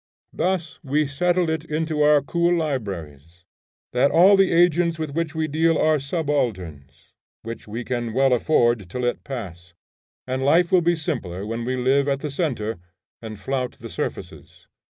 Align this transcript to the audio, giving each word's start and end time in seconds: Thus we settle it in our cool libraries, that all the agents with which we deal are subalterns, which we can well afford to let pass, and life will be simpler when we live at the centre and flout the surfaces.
Thus 0.33 0.79
we 0.83 1.05
settle 1.05 1.47
it 1.51 1.63
in 1.63 1.85
our 1.91 2.23
cool 2.23 2.55
libraries, 2.57 3.43
that 3.93 4.09
all 4.09 4.35
the 4.35 4.51
agents 4.51 4.97
with 4.97 5.13
which 5.13 5.35
we 5.35 5.47
deal 5.47 5.77
are 5.77 5.99
subalterns, 5.99 7.13
which 7.43 7.67
we 7.67 7.83
can 7.83 8.11
well 8.11 8.33
afford 8.33 8.89
to 8.89 8.97
let 8.97 9.23
pass, 9.23 9.73
and 10.25 10.41
life 10.41 10.71
will 10.71 10.81
be 10.81 10.95
simpler 10.95 11.45
when 11.45 11.65
we 11.65 11.77
live 11.77 12.07
at 12.07 12.21
the 12.21 12.31
centre 12.31 12.79
and 13.21 13.39
flout 13.39 13.73
the 13.73 13.89
surfaces. 13.89 14.65